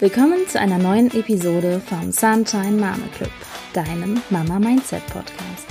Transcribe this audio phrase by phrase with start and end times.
[0.00, 3.32] Willkommen zu einer neuen Episode vom Sunshine Mama Club,
[3.72, 5.66] deinem Mama Mindset Podcast.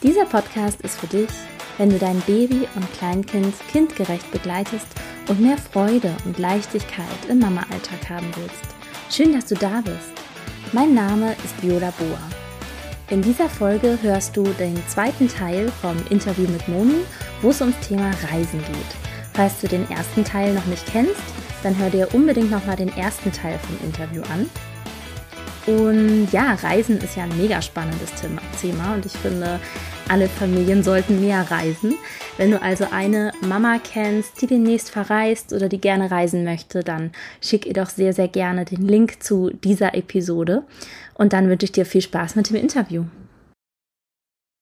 [0.00, 1.28] Dieser Podcast ist für dich,
[1.76, 4.86] wenn du dein Baby und Kleinkind kindgerecht begleitest
[5.28, 8.62] und mehr Freude und Leichtigkeit im Mama-Alltag haben willst.
[9.10, 10.12] Schön, dass du da bist.
[10.72, 12.20] Mein Name ist Viola Boa.
[13.10, 17.00] In dieser Folge hörst du den zweiten Teil vom Interview mit Moni,
[17.42, 18.94] wo es ums Thema Reisen geht.
[19.32, 23.32] Falls du den ersten Teil noch nicht kennst, dann hör dir unbedingt nochmal den ersten
[23.32, 24.48] Teil vom Interview an.
[25.66, 28.12] Und ja, Reisen ist ja ein mega spannendes
[28.60, 29.58] Thema und ich finde,
[30.08, 31.94] alle Familien sollten mehr reisen.
[32.36, 37.12] Wenn du also eine Mama kennst, die demnächst verreist oder die gerne reisen möchte, dann
[37.40, 40.64] schick ihr doch sehr, sehr gerne den Link zu dieser Episode.
[41.14, 43.04] Und dann wünsche ich dir viel Spaß mit dem Interview.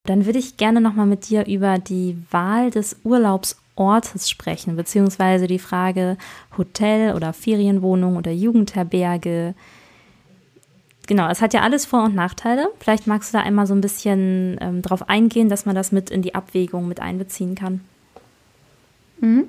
[0.06, 5.46] Dann würde ich gerne nochmal mit dir über die Wahl des Urlaubs Ortes sprechen, beziehungsweise
[5.46, 6.16] die Frage
[6.56, 9.54] Hotel oder Ferienwohnung oder Jugendherberge.
[11.06, 12.68] Genau, es hat ja alles Vor- und Nachteile.
[12.78, 16.10] Vielleicht magst du da einmal so ein bisschen ähm, drauf eingehen, dass man das mit
[16.10, 17.80] in die Abwägung mit einbeziehen kann.
[19.20, 19.48] Mhm.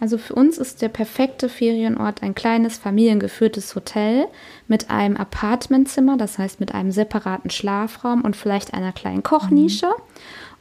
[0.00, 4.26] Also für uns ist der perfekte Ferienort ein kleines familiengeführtes Hotel
[4.68, 9.86] mit einem Apartmentzimmer, das heißt mit einem separaten Schlafraum und vielleicht einer kleinen Kochnische.
[9.86, 10.02] Mhm.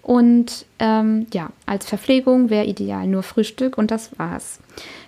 [0.03, 4.59] Und ähm, ja, als Verpflegung wäre ideal nur Frühstück und das war's.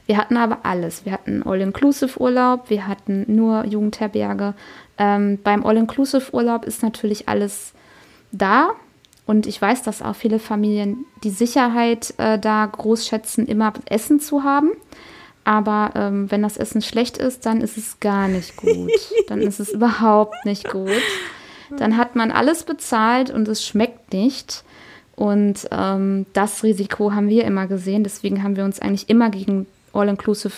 [0.05, 1.03] Wir hatten aber alles.
[1.05, 4.53] Wir hatten All-Inclusive-Urlaub, wir hatten nur Jugendherberge.
[4.97, 7.73] Ähm, beim All-Inclusive-Urlaub ist natürlich alles
[8.31, 8.69] da.
[9.25, 14.21] Und ich weiß, dass auch viele Familien die Sicherheit äh, da groß schätzen, immer Essen
[14.21, 14.71] zu haben.
[15.43, 18.91] Aber ähm, wenn das Essen schlecht ist, dann ist es gar nicht gut.
[19.27, 20.89] Dann ist es überhaupt nicht gut.
[21.77, 24.63] Dann hat man alles bezahlt und es schmeckt nicht.
[25.15, 28.03] Und ähm, das Risiko haben wir immer gesehen.
[28.03, 30.53] Deswegen haben wir uns eigentlich immer gegen All-Inclusive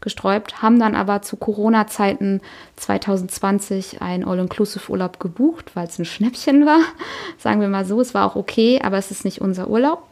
[0.00, 2.40] gesträubt, haben dann aber zu Corona-Zeiten
[2.76, 6.80] 2020 einen All-Inclusive-Urlaub gebucht, weil es ein Schnäppchen war.
[7.38, 10.02] Sagen wir mal so, es war auch okay, aber es ist nicht unser Urlaub.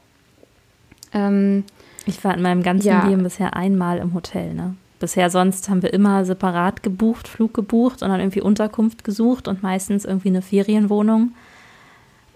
[1.13, 1.65] Ähm,
[2.07, 3.07] ich war in meinem ganzen ja.
[3.07, 4.55] Leben bisher einmal im Hotel.
[4.55, 4.75] Ne?
[4.99, 9.63] Bisher sonst haben wir immer separat gebucht, Flug gebucht und dann irgendwie Unterkunft gesucht und
[9.63, 11.35] meistens irgendwie eine Ferienwohnung.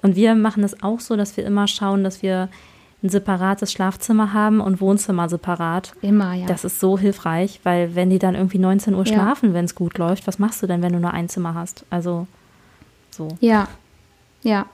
[0.08, 2.48] Und wir machen es auch so, dass wir immer schauen, dass wir
[3.02, 5.92] ein separates Schlafzimmer haben und Wohnzimmer separat.
[6.00, 6.46] Immer, ja.
[6.46, 9.54] Das ist so hilfreich, weil wenn die dann irgendwie 19 Uhr schlafen, ja.
[9.54, 11.84] wenn es gut läuft, was machst du denn, wenn du nur ein Zimmer hast?
[11.90, 12.26] Also
[13.10, 13.28] so.
[13.40, 13.68] Ja,
[14.42, 14.64] ja.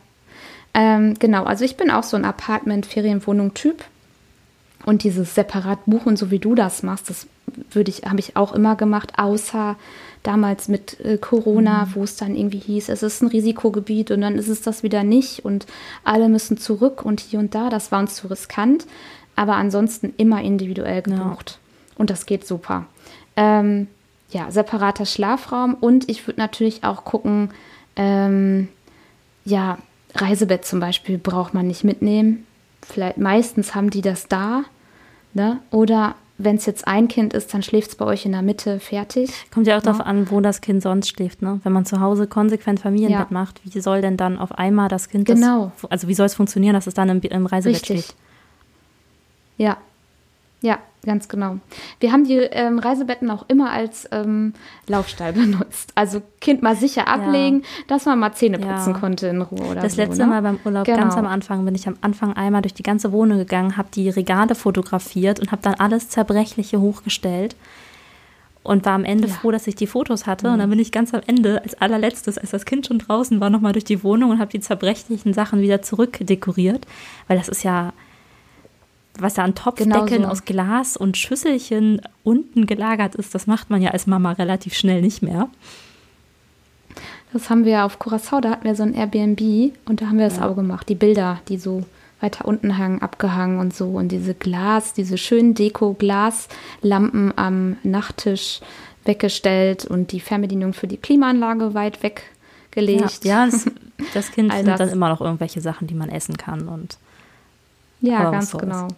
[0.73, 3.85] Ähm, genau, also ich bin auch so ein Apartment-Ferienwohnung-Typ.
[4.87, 7.27] Und dieses separat buchen, so wie du das machst, das
[7.73, 9.75] würde ich, habe ich auch immer gemacht, außer
[10.25, 11.95] damals mit äh, Corona, mhm.
[11.95, 15.05] wo es dann irgendwie hieß, es ist ein Risikogebiet und dann ist es das wieder
[15.05, 15.67] nicht und
[16.03, 17.71] alle müssen zurück und hier und da.
[17.71, 18.87] Das war uns zu riskant.
[19.37, 21.59] Aber ansonsten immer individuell gebucht.
[21.59, 21.95] Ja.
[21.99, 22.87] Und das geht super.
[23.37, 23.89] Ähm,
[24.31, 27.51] ja, separater Schlafraum und ich würde natürlich auch gucken,
[27.97, 28.69] ähm,
[29.45, 29.79] ja,
[30.15, 32.47] Reisebett zum Beispiel braucht man nicht mitnehmen.
[32.83, 34.63] Vielleicht meistens haben die das da.
[35.35, 35.59] Ne?
[35.71, 38.81] Oder wenn es jetzt ein Kind ist, dann schläft es bei euch in der Mitte
[38.81, 39.31] fertig.
[39.53, 39.93] Kommt ja auch ja.
[39.93, 41.43] darauf an, wo das Kind sonst schläft.
[41.43, 41.61] Ne?
[41.63, 43.35] Wenn man zu Hause konsequent Familienbett ja.
[43.35, 45.73] macht, wie soll denn dann auf einmal das Kind Genau.
[45.81, 47.87] Das, also wie soll es funktionieren, dass es dann im, im Reisebett Richtig.
[47.87, 48.17] schläft?
[49.57, 49.77] Ja,
[50.61, 51.59] ja, ganz genau.
[52.01, 54.55] Wir haben die ähm, Reisebetten auch immer als ähm,
[54.87, 55.93] Laufstall benutzt.
[55.95, 57.67] Also Kind mal sicher ablegen, ja.
[57.89, 58.99] dass man mal Zähne putzen ja.
[58.99, 60.27] konnte in Ruhe oder Das so, letzte ne?
[60.29, 60.99] Mal beim Urlaub, genau.
[60.99, 64.09] ganz am Anfang, bin ich am Anfang einmal durch die ganze Wohnung gegangen, habe die
[64.09, 67.57] Regale fotografiert und habe dann alles Zerbrechliche hochgestellt
[68.65, 69.35] und war am Ende ja.
[69.35, 70.49] froh, dass ich die Fotos hatte.
[70.49, 70.53] Mhm.
[70.55, 73.51] Und dann bin ich ganz am Ende, als allerletztes, als das Kind schon draußen war,
[73.51, 76.87] nochmal durch die Wohnung und habe die zerbrechlichen Sachen wieder zurückdekoriert,
[77.29, 77.93] weil das ist ja
[79.19, 80.33] was da an Topfdeckeln genau so.
[80.33, 85.03] aus Glas und Schüsselchen unten gelagert ist, das macht man ja als Mama relativ schnell
[85.03, 85.49] nicht mehr.
[87.33, 90.29] Das haben wir auf Curacao, da hatten wir so ein Airbnb und da haben wir
[90.29, 90.49] das ja.
[90.49, 90.89] auch gemacht.
[90.89, 91.85] Die Bilder, die so
[92.21, 93.89] weiter unten hangen, abgehangen und so.
[93.89, 98.61] Und diese Glas, diese schönen Deko-Glaslampen am Nachttisch
[99.05, 103.25] weggestellt und die Fernbedienung für die Klimaanlage weit weggelegt.
[103.25, 103.71] Ja, ja das,
[104.15, 106.99] das Kind sind dann immer noch irgendwelche Sachen, die man essen kann und
[108.01, 108.87] ja, ganz genau.
[108.87, 108.89] Mm,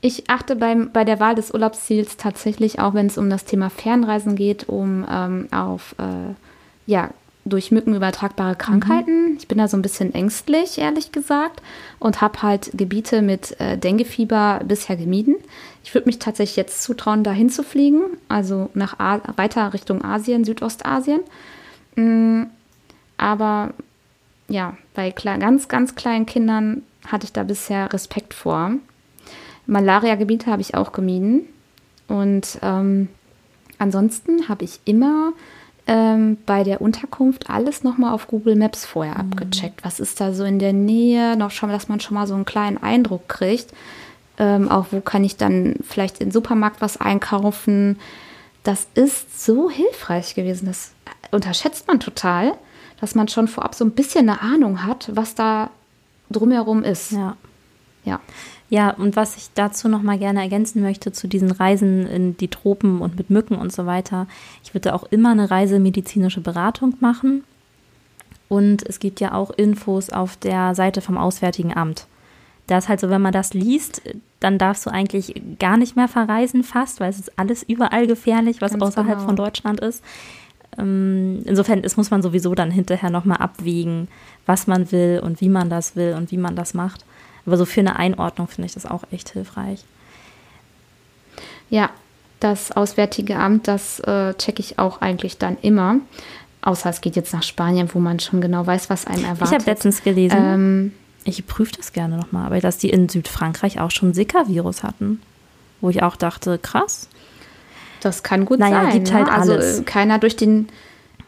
[0.00, 3.70] ich achte beim, bei der Wahl des Urlaubsziels tatsächlich auch, wenn es um das Thema
[3.70, 6.34] Fernreisen geht, um ähm, auf äh,
[6.86, 7.10] ja,
[7.44, 9.30] durch Mücken übertragbare Krankheiten.
[9.30, 9.36] Mhm.
[9.38, 11.62] Ich bin da so ein bisschen ängstlich, ehrlich gesagt,
[11.98, 15.36] und habe halt Gebiete mit äh, Denguefieber bisher gemieden.
[15.84, 20.44] Ich würde mich tatsächlich jetzt zutrauen, dahin zu fliegen, also nach A weiter Richtung Asien,
[20.44, 21.20] Südostasien.
[21.96, 22.48] Mhm.
[23.16, 23.72] Aber
[24.48, 28.72] ja, bei ganz, ganz kleinen Kindern hatte ich da bisher Respekt vor.
[29.66, 31.48] Malaria-Gebiete habe ich auch gemieden.
[32.08, 33.08] Und ähm,
[33.78, 35.32] ansonsten habe ich immer
[35.86, 39.32] ähm, bei der Unterkunft alles nochmal auf Google Maps vorher mhm.
[39.32, 39.84] abgecheckt.
[39.84, 41.36] Was ist da so in der Nähe?
[41.36, 43.72] Noch schon, dass man schon mal so einen kleinen Eindruck kriegt.
[44.38, 47.98] Ähm, auch wo kann ich dann vielleicht im Supermarkt was einkaufen?
[48.62, 50.66] Das ist so hilfreich gewesen.
[50.66, 50.92] Das
[51.32, 52.54] unterschätzt man total,
[53.00, 55.70] dass man schon vorab so ein bisschen eine Ahnung hat, was da
[56.30, 57.12] drumherum ist.
[57.12, 57.36] Ja.
[58.04, 58.20] Ja.
[58.68, 62.48] Ja, und was ich dazu noch mal gerne ergänzen möchte zu diesen Reisen in die
[62.48, 64.26] Tropen und mit Mücken und so weiter.
[64.64, 67.44] Ich würde auch immer eine reisemedizinische Beratung machen.
[68.48, 72.06] Und es gibt ja auch Infos auf der Seite vom Auswärtigen Amt.
[72.66, 74.02] Da ist halt so, wenn man das liest,
[74.40, 78.60] dann darfst du eigentlich gar nicht mehr verreisen fast, weil es ist alles überall gefährlich,
[78.60, 79.26] was Ganz außerhalb genau.
[79.26, 80.02] von Deutschland ist.
[80.78, 84.08] Ähm, insofern ist, muss man sowieso dann hinterher nochmal abwägen,
[84.46, 87.04] was man will und wie man das will und wie man das macht.
[87.46, 89.84] Aber so für eine Einordnung finde ich das auch echt hilfreich.
[91.70, 91.90] Ja,
[92.40, 95.96] das Auswärtige Amt, das äh, checke ich auch eigentlich dann immer.
[96.60, 99.48] Außer es geht jetzt nach Spanien, wo man schon genau weiß, was einen erwartet.
[99.48, 100.92] Ich habe letztens gelesen, ähm,
[101.24, 105.20] ich prüfe das gerne nochmal, aber dass die in Südfrankreich auch schon Zika-Virus hatten.
[105.80, 107.08] Wo ich auch dachte, krass.
[108.00, 108.92] Das kann gut naja, sein.
[108.92, 109.32] Gibt halt ne?
[109.32, 109.84] Also alles.
[109.84, 110.68] keiner durch den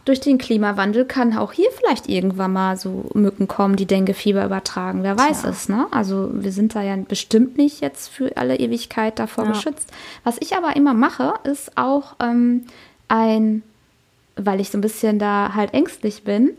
[0.05, 5.03] durch den Klimawandel kann auch hier vielleicht irgendwann mal so Mücken kommen, die Denguefieber übertragen.
[5.03, 5.51] Wer weiß Tja.
[5.51, 5.87] es, ne?
[5.91, 9.53] Also wir sind da ja bestimmt nicht jetzt für alle Ewigkeit davor ja.
[9.53, 9.91] geschützt.
[10.23, 12.67] Was ich aber immer mache, ist auch ähm,
[13.09, 13.63] ein,
[14.37, 16.51] weil ich so ein bisschen da halt ängstlich bin,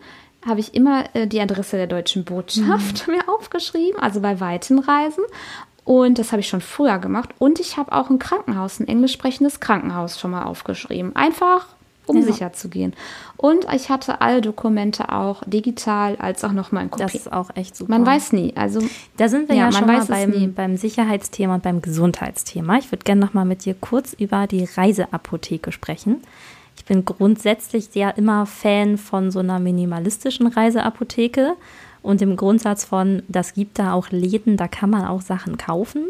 [0.45, 3.13] habe ich immer äh, die Adresse der deutschen Botschaft mhm.
[3.15, 5.23] mir aufgeschrieben, also bei weiten Reisen.
[5.83, 7.29] Und das habe ich schon früher gemacht.
[7.37, 11.15] Und ich habe auch ein Krankenhaus, ein englisch sprechendes Krankenhaus schon mal aufgeschrieben.
[11.15, 11.67] Einfach
[12.07, 12.23] um ja.
[12.23, 12.93] sicher zu gehen.
[13.37, 17.03] Und ich hatte alle Dokumente auch digital als auch nochmal in Kopie.
[17.03, 17.91] Das ist auch echt super.
[17.91, 18.53] Man weiß nie.
[18.55, 18.81] Also
[19.17, 22.77] da sind wir ja, ja schon mal beim, beim Sicherheitsthema und beim Gesundheitsthema.
[22.77, 26.21] Ich würde gerne nochmal mit dir kurz über die Reiseapotheke sprechen.
[26.77, 31.55] Ich bin grundsätzlich ja immer Fan von so einer minimalistischen Reiseapotheke
[32.01, 36.05] und dem Grundsatz von, das gibt da auch Läden, da kann man auch Sachen kaufen.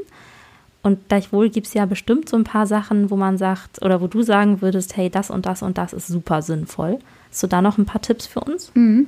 [0.85, 4.07] Und gleichwohl gibt es ja bestimmt so ein paar Sachen, wo man sagt, oder wo
[4.07, 6.99] du sagen würdest, hey, das und das und das ist super sinnvoll.
[7.31, 8.71] Hast du da noch ein paar Tipps für uns?
[8.75, 9.07] Mhm.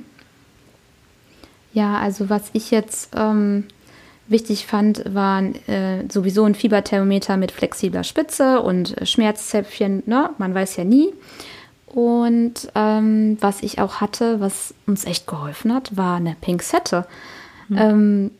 [1.72, 3.62] Ja, also was ich jetzt ähm,
[4.26, 10.30] wichtig fand, waren äh, sowieso ein Fieberthermometer mit flexibler Spitze und Schmerzzäpfchen, ne?
[10.38, 11.12] man weiß ja nie.
[11.86, 17.06] Und ähm, was ich auch hatte, was uns echt geholfen hat, war eine Pinzette.
[17.68, 17.78] Mhm.
[17.78, 18.30] Ähm,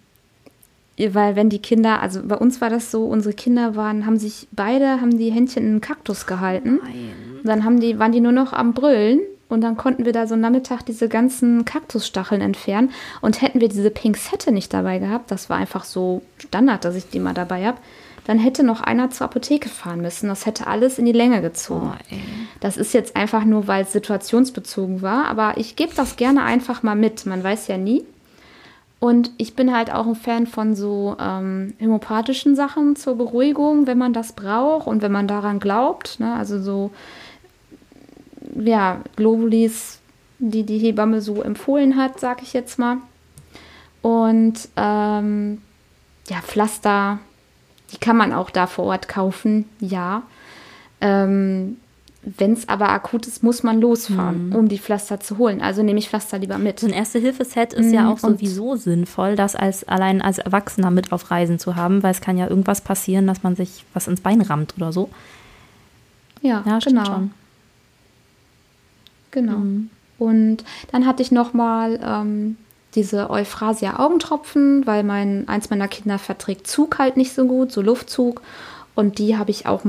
[1.10, 4.48] weil wenn die Kinder, also bei uns war das so, unsere Kinder waren, haben sich
[4.52, 6.80] beide, haben die Händchen in einen Kaktus gehalten.
[6.82, 7.40] Nein.
[7.44, 10.36] Dann haben die, waren die nur noch am Brüllen und dann konnten wir da so
[10.36, 12.90] Nachmittag diese ganzen Kaktusstacheln entfernen.
[13.20, 17.08] Und hätten wir diese Pinzette nicht dabei gehabt, das war einfach so Standard, dass ich
[17.08, 17.78] die mal dabei habe,
[18.26, 20.28] dann hätte noch einer zur Apotheke fahren müssen.
[20.28, 21.92] Das hätte alles in die Länge gezogen.
[21.94, 22.14] Oh,
[22.60, 26.82] das ist jetzt einfach nur, weil es situationsbezogen war, aber ich gebe das gerne einfach
[26.82, 27.24] mal mit.
[27.24, 28.04] Man weiß ja nie.
[29.00, 33.98] Und ich bin halt auch ein Fan von so ähm, homöopathischen Sachen zur Beruhigung, wenn
[33.98, 36.18] man das braucht und wenn man daran glaubt.
[36.18, 36.34] Ne?
[36.34, 36.90] Also so,
[38.56, 40.00] ja, Globulis,
[40.40, 42.96] die die Hebamme so empfohlen hat, sag ich jetzt mal.
[44.02, 45.62] Und ähm,
[46.28, 47.20] ja, Pflaster,
[47.92, 50.22] die kann man auch da vor Ort kaufen, ja.
[51.00, 51.76] Ähm,
[52.22, 54.56] wenn es aber akut ist, muss man losfahren, mhm.
[54.56, 55.60] um die Pflaster zu holen.
[55.60, 56.80] Also nehme ich Pflaster lieber mit.
[56.80, 57.94] So ein Erste-Hilfe-Set ist mhm.
[57.94, 62.02] ja auch sowieso Und sinnvoll, das als allein als Erwachsener mit auf Reisen zu haben,
[62.02, 65.10] weil es kann ja irgendwas passieren, dass man sich was ins Bein rammt oder so.
[66.42, 67.04] Ja, ja genau.
[67.04, 67.30] Schon.
[69.30, 69.58] Genau.
[69.58, 69.90] Mhm.
[70.18, 72.56] Und dann hatte ich noch mal ähm,
[72.94, 78.42] diese Euphrasia-Augentropfen, weil mein eins meiner Kinder verträgt Zug halt nicht so gut, so Luftzug.
[78.96, 79.84] Und die habe ich auch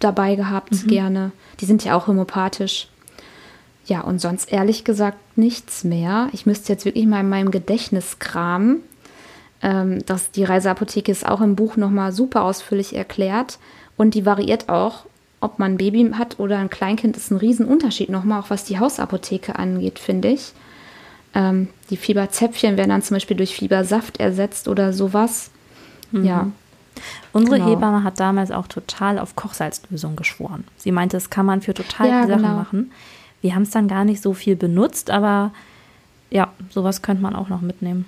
[0.00, 0.86] dabei gehabt, mhm.
[0.88, 1.32] gerne.
[1.60, 2.88] Die sind ja auch homöopathisch.
[3.86, 6.28] Ja, und sonst ehrlich gesagt nichts mehr.
[6.32, 8.82] Ich müsste jetzt wirklich mal in meinem Gedächtnis kramen.
[9.62, 13.58] Ähm, das, die Reiseapotheke ist auch im Buch nochmal super ausführlich erklärt.
[13.96, 15.06] Und die variiert auch,
[15.40, 18.78] ob man ein Baby hat oder ein Kleinkind, ist ein Riesenunterschied nochmal, auch was die
[18.78, 20.52] Hausapotheke angeht, finde ich.
[21.34, 25.50] Ähm, die Fieberzäpfchen werden dann zum Beispiel durch Fiebersaft ersetzt oder sowas.
[26.12, 26.24] Mhm.
[26.24, 26.50] Ja,
[27.32, 27.70] Unsere genau.
[27.70, 30.64] Hebamme hat damals auch total auf Kochsalzlösung geschworen.
[30.76, 32.54] Sie meinte, das kann man für total ja, Sachen genau.
[32.54, 32.92] machen.
[33.40, 35.52] Wir haben es dann gar nicht so viel benutzt, aber
[36.30, 38.06] ja, sowas könnte man auch noch mitnehmen.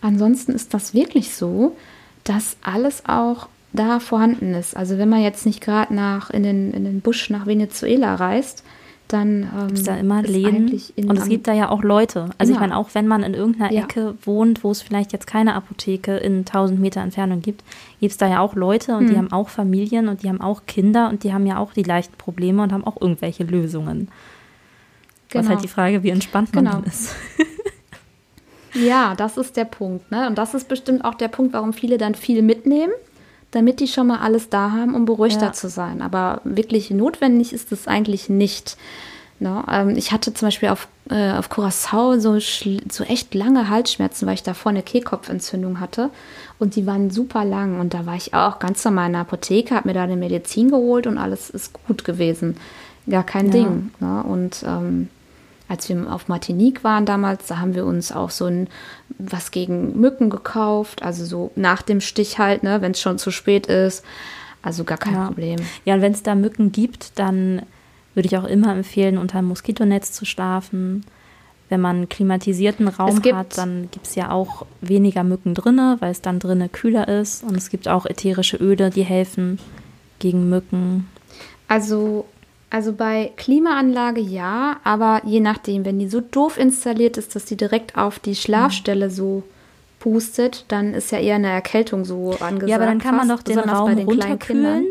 [0.00, 1.76] Ansonsten ist das wirklich so,
[2.24, 4.76] dass alles auch da vorhanden ist.
[4.76, 8.62] Also wenn man jetzt nicht gerade nach in den, in den Busch nach Venezuela reist,
[9.08, 12.30] dann ähm, gibt es da immer Läden und es gibt da ja auch Leute.
[12.38, 12.56] Also immer.
[12.56, 13.82] ich meine, auch wenn man in irgendeiner ja.
[13.82, 17.62] Ecke wohnt, wo es vielleicht jetzt keine Apotheke in 1000 Meter Entfernung gibt,
[18.00, 19.10] gibt es da ja auch Leute und hm.
[19.10, 21.82] die haben auch Familien und die haben auch Kinder und die haben ja auch die
[21.82, 24.08] leichten Probleme und haben auch irgendwelche Lösungen.
[25.28, 25.44] Genau.
[25.44, 26.76] Was halt die Frage, wie entspannt man genau.
[26.76, 27.14] dann ist.
[28.74, 30.10] ja, das ist der Punkt.
[30.10, 30.28] Ne?
[30.28, 32.92] Und das ist bestimmt auch der Punkt, warum viele dann viel mitnehmen
[33.54, 35.52] damit die schon mal alles da haben, um beruhigter ja.
[35.52, 36.02] zu sein.
[36.02, 38.76] Aber wirklich notwendig ist es eigentlich nicht.
[39.40, 39.64] No, ne?
[39.70, 44.34] ähm, ich hatte zum Beispiel auf, äh, auf Curacao so, so echt lange Halsschmerzen, weil
[44.34, 46.10] ich davor eine Kehlkopfentzündung hatte.
[46.58, 47.80] Und die waren super lang.
[47.80, 50.70] Und da war ich auch ganz normal in der Apotheke, habe mir da eine Medizin
[50.70, 52.56] geholt und alles ist gut gewesen.
[53.08, 53.52] Gar kein ja.
[53.52, 53.90] Ding.
[54.00, 54.06] No?
[54.06, 54.22] Ne?
[54.24, 55.08] Und ähm,
[55.68, 58.68] als wir auf Martinique waren damals, da haben wir uns auch so ein
[59.18, 63.30] was gegen Mücken gekauft, also so nach dem Stich halt, ne, wenn es schon zu
[63.30, 64.04] spät ist.
[64.62, 65.26] Also gar kein ja.
[65.26, 65.58] Problem.
[65.84, 67.62] Ja, und wenn es da Mücken gibt, dann
[68.14, 71.04] würde ich auch immer empfehlen, unter einem Moskitonetz zu schlafen.
[71.68, 76.12] Wenn man einen klimatisierten Raum hat, dann gibt es ja auch weniger Mücken drinne, weil
[76.12, 77.42] es dann drinnen kühler ist.
[77.42, 79.58] Und es gibt auch ätherische Öle, die helfen
[80.18, 81.08] gegen Mücken.
[81.68, 82.26] Also
[82.74, 87.56] also bei Klimaanlage ja, aber je nachdem, wenn die so doof installiert ist, dass die
[87.56, 89.44] direkt auf die Schlafstelle so
[90.00, 92.68] pustet, dann ist ja eher eine Erkältung so angesagt.
[92.68, 94.86] Ja, aber dann kann man doch den Raum den runterkühlen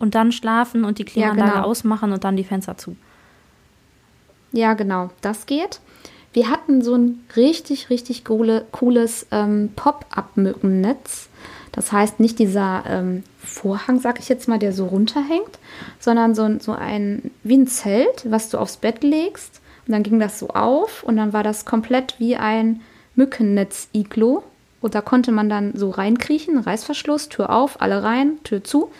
[0.00, 1.68] und dann schlafen und die Klimaanlage ja, genau.
[1.68, 2.96] ausmachen und dann die Fenster zu.
[4.50, 5.78] Ja, genau, das geht.
[6.32, 11.28] Wir hatten so ein richtig, richtig coole, cooles ähm, Pop-up-Mückennetz.
[11.72, 15.58] Das heißt, nicht dieser ähm, Vorhang, sag ich jetzt mal, der so runterhängt,
[15.98, 19.60] sondern so, so ein, wie ein Zelt, was du aufs Bett legst.
[19.86, 22.80] Und dann ging das so auf und dann war das komplett wie ein
[23.14, 24.42] Mückennetz-Iglo.
[24.80, 28.90] Und da konnte man dann so reinkriechen, Reißverschluss, Tür auf, alle rein, Tür zu.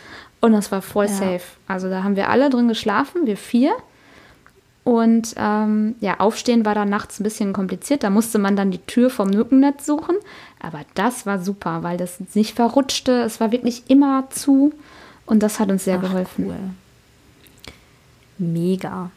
[0.41, 1.13] Und das war voll ja.
[1.13, 1.43] safe.
[1.67, 3.73] Also da haben wir alle drin geschlafen, wir vier.
[4.83, 8.03] Und ähm, ja, aufstehen war dann nachts ein bisschen kompliziert.
[8.03, 10.17] Da musste man dann die Tür vom Mückennetz suchen.
[10.59, 13.23] Aber das war super, weil das nicht verrutschte.
[13.23, 14.73] Es war wirklich immer zu.
[15.27, 16.47] Und das hat uns sehr Ach, geholfen.
[16.47, 16.57] Cool.
[18.39, 19.11] Mega.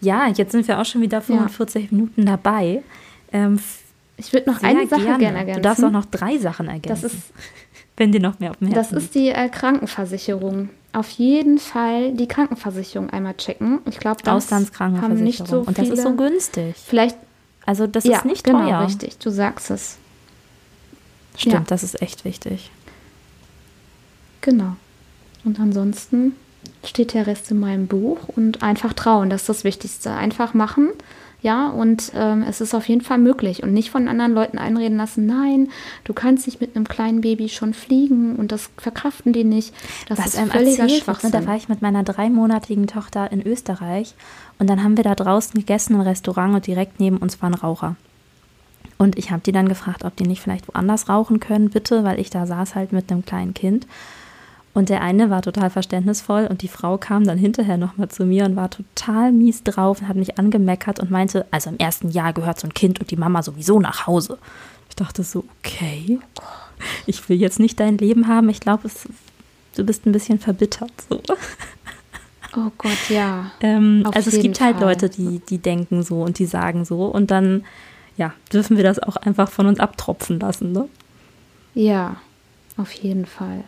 [0.00, 1.88] Ja, jetzt sind wir auch schon wieder 45 ja.
[1.90, 2.82] Minuten dabei.
[3.30, 3.60] Ähm,
[4.16, 5.18] ich würde noch eine Sache gerne.
[5.18, 5.62] gerne ergänzen.
[5.62, 7.02] Du darfst auch noch drei Sachen ergänzen.
[7.02, 7.32] Das ist,
[7.96, 12.12] wenn dir noch mehr auf dem Herzen Das ist die äh, Krankenversicherung auf jeden Fall
[12.12, 13.80] die Krankenversicherung einmal checken.
[13.88, 15.60] Ich glaube, das haben nicht so viele.
[15.60, 16.76] Und das ist so günstig.
[16.76, 17.16] Vielleicht.
[17.66, 18.86] Also das ja, ist nicht genau, teuer.
[18.86, 19.18] richtig.
[19.18, 19.98] Du sagst es.
[21.36, 21.64] Stimmt, ja.
[21.66, 22.70] das ist echt wichtig.
[24.40, 24.76] Genau.
[25.44, 26.34] Und ansonsten
[26.84, 30.12] steht der Rest in meinem Buch und einfach trauen, das ist das Wichtigste.
[30.12, 30.90] Einfach machen
[31.42, 34.98] ja, und ähm, es ist auf jeden Fall möglich und nicht von anderen Leuten einreden
[34.98, 35.68] lassen, nein,
[36.04, 39.74] du kannst nicht mit einem kleinen Baby schon fliegen und das verkraften die nicht.
[40.08, 40.90] Das Was ist einem völliger ne?
[40.90, 41.30] Schwachsinn.
[41.30, 44.14] Da war ich mit meiner dreimonatigen Tochter in Österreich
[44.58, 47.54] und dann haben wir da draußen gegessen im Restaurant und direkt neben uns war ein
[47.54, 47.96] Raucher.
[48.98, 52.20] Und ich habe die dann gefragt, ob die nicht vielleicht woanders rauchen können, bitte, weil
[52.20, 53.86] ich da saß halt mit einem kleinen Kind.
[54.72, 58.44] Und der eine war total verständnisvoll und die Frau kam dann hinterher nochmal zu mir
[58.44, 62.32] und war total mies drauf und hat mich angemeckert und meinte, also im ersten Jahr
[62.32, 64.38] gehört so ein Kind und die Mama sowieso nach Hause.
[64.88, 66.20] Ich dachte so, okay,
[67.06, 68.48] ich will jetzt nicht dein Leben haben.
[68.48, 68.88] Ich glaube,
[69.74, 70.92] du bist ein bisschen verbittert.
[71.08, 71.20] So.
[72.56, 73.50] Oh Gott, ja.
[73.60, 74.88] Ähm, also es gibt halt Fall.
[74.88, 77.64] Leute, die, die denken so und die sagen so und dann,
[78.16, 80.88] ja, dürfen wir das auch einfach von uns abtropfen lassen, ne?
[81.74, 82.16] Ja,
[82.76, 83.64] auf jeden Fall.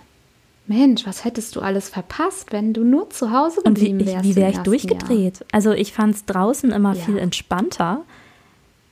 [0.72, 4.16] Mensch, was hättest du alles verpasst, wenn du nur zu Hause geblieben wärst?
[4.16, 5.40] Und wie, wie wäre ich durchgedreht?
[5.40, 5.48] Jahr?
[5.52, 7.02] Also ich fand es draußen immer ja.
[7.02, 8.02] viel entspannter.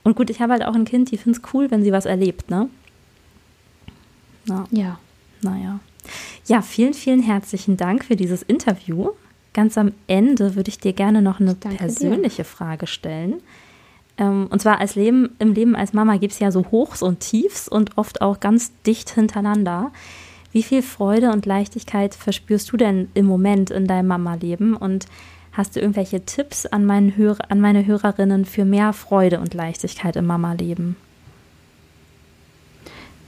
[0.03, 2.05] Und gut, ich habe halt auch ein Kind, die findet es cool, wenn sie was
[2.05, 2.69] erlebt, ne?
[4.45, 4.67] Na.
[4.71, 4.99] Ja.
[5.41, 5.79] Naja.
[6.45, 9.09] Ja, vielen, vielen herzlichen Dank für dieses Interview.
[9.53, 12.45] Ganz am Ende würde ich dir gerne noch eine persönliche dir.
[12.45, 13.41] Frage stellen.
[14.17, 17.19] Ähm, und zwar als Leben, im Leben als Mama gibt es ja so Hochs und
[17.19, 19.91] Tiefs und oft auch ganz dicht hintereinander.
[20.51, 24.75] Wie viel Freude und Leichtigkeit verspürst du denn im Moment in deinem Mama-Leben?
[24.75, 25.05] Und
[25.53, 30.15] hast du irgendwelche Tipps an, meinen Hör an meine Hörerinnen für mehr Freude und Leichtigkeit
[30.15, 30.97] im Mama-Leben?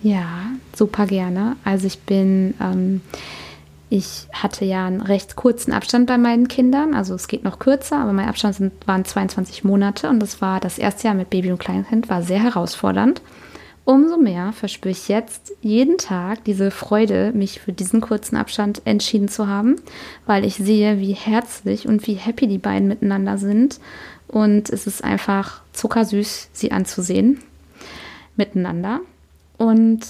[0.02, 1.56] Ja, super gerne.
[1.64, 3.00] Also ich bin, ähm,
[3.90, 6.94] ich hatte ja einen recht kurzen Abstand bei meinen Kindern.
[6.94, 10.60] Also es geht noch kürzer, aber mein Abstand sind, waren 22 Monate und das war
[10.60, 13.22] das erste Jahr mit Baby und Kleinkind, war sehr herausfordernd.
[13.86, 19.28] Umso mehr verspüre ich jetzt jeden Tag diese Freude, mich für diesen kurzen Abstand entschieden
[19.28, 19.76] zu haben,
[20.26, 23.82] weil ich sehe, wie herzlich und wie happy die beiden miteinander sind.
[24.30, 27.40] Und es ist einfach zuckersüß, sie anzusehen
[28.38, 29.02] miteinander.
[29.58, 30.02] Und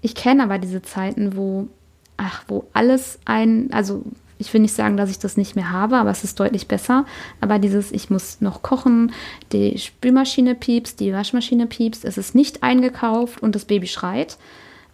[0.00, 1.68] ich kenne aber diese Zeiten, wo,
[2.16, 4.04] ach, wo alles ein, also
[4.38, 7.04] Ich will nicht sagen, dass ich das nicht mehr habe, aber es ist deutlich besser.
[7.40, 9.12] Aber dieses, ich muss noch kochen,
[9.52, 14.38] die Spülmaschine piepst, die Waschmaschine piepst, es ist nicht eingekauft und das Baby schreit.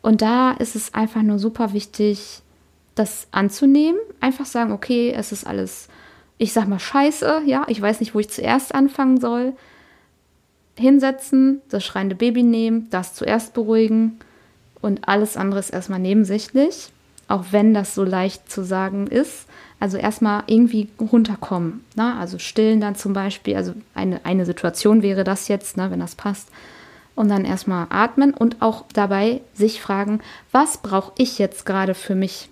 [0.00, 2.40] Und da ist es einfach nur super wichtig,
[2.94, 3.98] das anzunehmen.
[4.20, 5.88] Einfach sagen, okay, es ist alles,
[6.38, 9.52] ich sag mal, scheiße, ja, ich weiß nicht, wo ich zuerst anfangen soll.
[10.76, 14.18] Hinsetzen, das schreiende Baby nehmen, das zuerst beruhigen
[14.80, 16.90] und alles andere ist erstmal nebensächlich
[17.28, 19.47] auch wenn das so leicht zu sagen ist.
[19.81, 21.85] Also erstmal irgendwie runterkommen.
[21.95, 22.16] Ne?
[22.16, 26.14] Also stillen dann zum Beispiel, also eine, eine Situation wäre das jetzt, ne, wenn das
[26.14, 26.49] passt.
[27.14, 30.21] Und dann erstmal atmen und auch dabei sich fragen,
[30.52, 32.49] was brauche ich jetzt gerade für mich?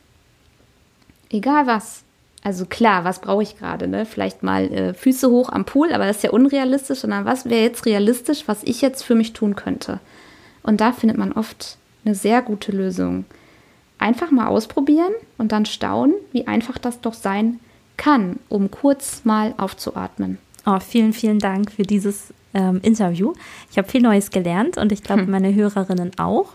[1.31, 2.05] Egal was.
[2.45, 3.89] Also klar, was brauche ich gerade?
[3.89, 4.05] Ne?
[4.05, 7.63] Vielleicht mal äh, Füße hoch am Pool, aber das ist ja unrealistisch, sondern was wäre
[7.63, 10.01] jetzt realistisch, was ich jetzt für mich tun könnte?
[10.63, 13.25] Und da findet man oft eine sehr gute Lösung
[14.03, 17.61] einfach mal ausprobieren und dann staunen, wie einfach das doch sein
[17.97, 20.39] kann, um kurz mal aufzuatmen.
[20.67, 23.33] Oh, vielen, vielen Dank für dieses ähm, Interview.
[23.71, 25.31] Ich habe viel Neues gelernt und ich glaube, hm.
[25.31, 26.49] meine Hörerinnen auch.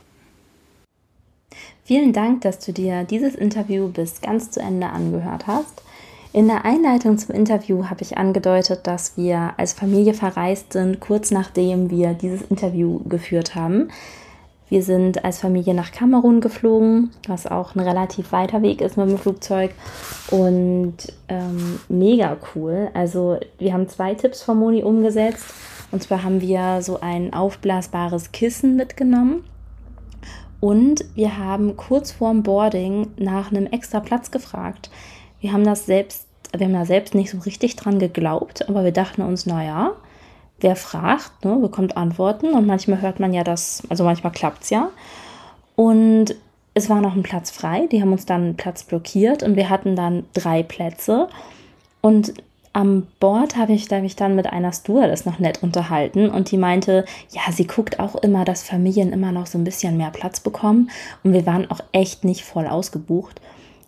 [1.83, 5.81] Vielen Dank, dass du dir dieses Interview bis ganz zu Ende angehört hast.
[6.33, 11.31] In der Einleitung zum Interview habe ich angedeutet, dass wir als Familie verreist sind, kurz
[11.31, 13.89] nachdem wir dieses Interview geführt haben.
[14.69, 19.09] Wir sind als Familie nach Kamerun geflogen, was auch ein relativ weiter Weg ist mit
[19.09, 19.71] dem Flugzeug
[20.29, 20.95] und
[21.29, 22.89] ähm, mega cool.
[22.93, 25.53] Also wir haben zwei Tipps von Moni umgesetzt.
[25.89, 29.45] Und zwar haben wir so ein aufblasbares Kissen mitgenommen
[30.59, 34.89] und wir haben kurz vorm Boarding nach einem extra Platz gefragt.
[35.39, 38.91] Wir haben das selbst, wir haben da selbst nicht so richtig dran geglaubt, aber wir
[38.91, 39.93] dachten uns, naja,
[40.59, 44.69] wer fragt, ne, bekommt Antworten und manchmal hört man ja das, also manchmal klappt es
[44.69, 44.89] ja.
[45.75, 46.35] Und
[46.73, 49.69] es war noch ein Platz frei, die haben uns dann einen Platz blockiert und wir
[49.69, 51.27] hatten dann drei Plätze.
[52.01, 52.33] Und
[52.73, 57.05] am Bord habe ich mich dann mit einer Stewardess noch nett unterhalten und die meinte,
[57.31, 60.91] ja, sie guckt auch immer, dass Familien immer noch so ein bisschen mehr Platz bekommen
[61.23, 63.41] und wir waren auch echt nicht voll ausgebucht.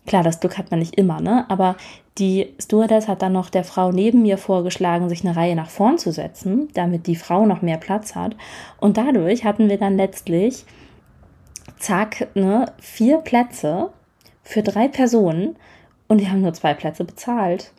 [0.10, 1.46] Klar, das Glück hat man nicht immer, ne?
[1.52, 1.76] Aber
[2.18, 6.00] die Stewardess hat dann noch der Frau neben mir vorgeschlagen, sich eine Reihe nach vorn
[6.00, 8.36] zu setzen, damit die Frau noch mehr Platz hat.
[8.80, 10.66] Und dadurch hatten wir dann letztlich,
[11.78, 13.92] zack, ne, vier Plätze
[14.42, 15.56] für drei Personen
[16.08, 17.72] und wir haben nur zwei Plätze bezahlt.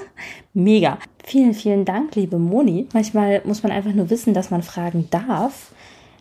[0.54, 0.96] Mega.
[1.22, 2.88] Vielen, vielen Dank, liebe Moni.
[2.94, 5.72] Manchmal muss man einfach nur wissen, dass man fragen darf.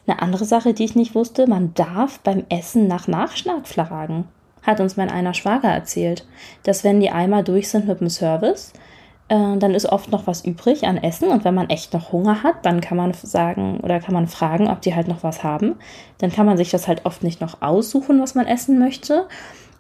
[0.08, 4.28] Eine andere Sache, die ich nicht wusste, man darf beim Essen nach Nachschlag fragen
[4.64, 6.26] hat uns mein einer Schwager erzählt,
[6.64, 8.74] dass wenn die Eimer durch sind mit dem Service,
[9.30, 12.44] äh, dann ist oft noch was übrig an Essen und wenn man echt noch Hunger
[12.44, 15.76] hat, dann kann man sagen oder kann man fragen, ob die halt noch was haben.
[16.18, 19.28] Dann kann man sich das halt oft nicht noch aussuchen, was man essen möchte,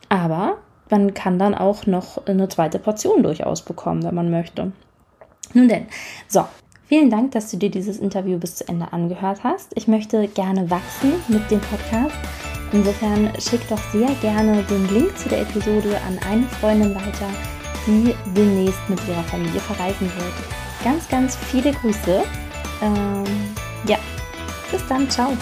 [0.10, 0.58] aber
[0.90, 4.72] man kann dann auch noch eine zweite Portion durchaus bekommen, wenn man möchte.
[5.54, 5.88] Nun denn,
[6.28, 6.46] so,
[6.86, 9.72] Vielen Dank, dass du dir dieses Interview bis zu Ende angehört hast.
[9.74, 12.14] Ich möchte gerne wachsen mit dem Podcast.
[12.74, 17.30] Insofern schick doch sehr gerne den Link zu der Episode an eine Freundin weiter,
[17.86, 20.34] die demnächst mit ihrer Familie verreisen wird.
[20.84, 22.24] Ganz, ganz viele Grüße.
[22.82, 23.24] Ähm,
[23.88, 23.98] ja,
[24.72, 25.38] bis dann, ciao.